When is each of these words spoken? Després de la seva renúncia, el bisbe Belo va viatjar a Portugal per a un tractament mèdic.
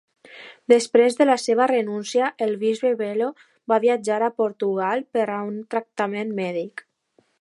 Després 0.71 1.17
de 1.17 1.25
la 1.29 1.35
seva 1.41 1.67
renúncia, 1.71 2.29
el 2.45 2.55
bisbe 2.63 2.93
Belo 3.03 3.27
va 3.73 3.79
viatjar 3.85 4.19
a 4.29 4.33
Portugal 4.43 5.05
per 5.19 5.29
a 5.35 5.41
un 5.51 5.61
tractament 5.75 6.35
mèdic. 6.41 6.85